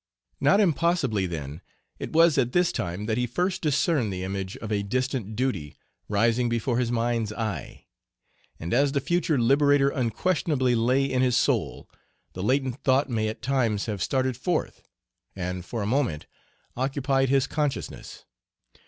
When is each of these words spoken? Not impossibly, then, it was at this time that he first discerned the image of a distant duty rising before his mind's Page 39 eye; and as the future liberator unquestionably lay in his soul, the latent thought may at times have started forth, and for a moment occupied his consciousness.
Not 0.39 0.59
impossibly, 0.59 1.27
then, 1.27 1.61
it 1.99 2.11
was 2.11 2.39
at 2.39 2.53
this 2.53 2.71
time 2.71 3.05
that 3.05 3.19
he 3.19 3.27
first 3.27 3.61
discerned 3.61 4.11
the 4.11 4.23
image 4.23 4.57
of 4.57 4.71
a 4.71 4.81
distant 4.81 5.35
duty 5.35 5.77
rising 6.09 6.49
before 6.49 6.79
his 6.79 6.91
mind's 6.91 7.29
Page 7.29 7.37
39 7.37 7.53
eye; 7.55 7.85
and 8.59 8.73
as 8.73 8.93
the 8.93 8.99
future 8.99 9.37
liberator 9.39 9.89
unquestionably 9.89 10.73
lay 10.73 11.05
in 11.05 11.21
his 11.21 11.37
soul, 11.37 11.87
the 12.33 12.41
latent 12.41 12.81
thought 12.83 13.11
may 13.11 13.27
at 13.27 13.43
times 13.43 13.85
have 13.85 14.01
started 14.01 14.35
forth, 14.35 14.81
and 15.35 15.65
for 15.65 15.83
a 15.83 15.85
moment 15.85 16.25
occupied 16.75 17.29
his 17.29 17.45
consciousness. 17.45 18.25